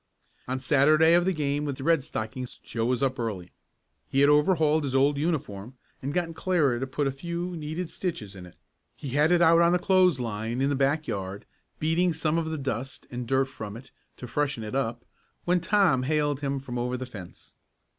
[0.47, 3.51] On the Saturday of the game with the Red Stockings, Joe was up early.
[4.09, 8.33] He had overhauled his old uniform and gotten Clara to put a few needed stitches
[8.35, 8.55] in it.
[8.95, 11.45] He had it out on the clothes line in the back yard,
[11.77, 15.05] beating some of the dust and dirt from it to freshen it up,
[15.45, 17.53] when Tom hailed him from over the fence.